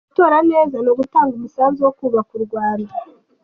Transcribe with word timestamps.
Gutora 0.09 0.37
neza 0.49 0.75
ni 0.79 0.89
ugutanga 0.93 1.33
umusanzu 1.35 1.79
wo 1.85 1.91
kubaka 1.99 2.31
u 2.39 2.41
Rwanda. 2.45 2.91